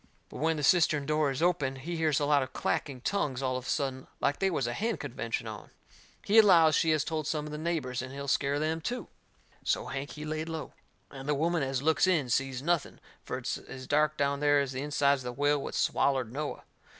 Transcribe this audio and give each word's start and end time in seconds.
But 0.29 0.37
when 0.37 0.57
the 0.57 0.63
cistern 0.63 1.05
door 1.05 1.29
is 1.29 1.43
opened, 1.43 1.77
he 1.81 1.95
hears 1.95 2.19
a 2.19 2.25
lot 2.25 2.41
of 2.41 2.53
clacking 2.53 3.01
tongues 3.01 3.43
all 3.43 3.55
of 3.55 3.67
a 3.67 3.69
sudden 3.69 4.07
like 4.19 4.39
they 4.39 4.49
was 4.49 4.65
a 4.65 4.73
hen 4.73 4.97
convention 4.97 5.45
on. 5.45 5.69
He 6.25 6.39
allows 6.39 6.73
she 6.73 6.89
has 6.89 7.03
told 7.03 7.27
some 7.27 7.45
of 7.45 7.51
the 7.51 7.59
neighbours, 7.59 8.01
and 8.01 8.11
he'll 8.11 8.27
scare 8.27 8.57
them 8.57 8.81
too. 8.81 9.09
So 9.63 9.85
Hank, 9.85 10.13
he 10.13 10.25
laid 10.25 10.49
low. 10.49 10.73
And 11.11 11.29
the 11.29 11.35
woman 11.35 11.61
as 11.61 11.83
looks 11.83 12.07
in 12.07 12.31
sees 12.31 12.63
nothing, 12.63 12.99
for 13.23 13.37
it's 13.37 13.59
as 13.59 13.85
dark 13.85 14.17
down 14.17 14.39
there 14.39 14.59
as 14.59 14.71
the 14.71 14.81
insides 14.81 15.19
of 15.21 15.25
the 15.35 15.39
whale 15.39 15.61
what 15.61 15.75
swallered 15.75 16.31
Noah. 16.33 16.63